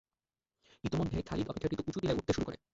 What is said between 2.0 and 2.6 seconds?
টিলায় উঠতে শুরু করে।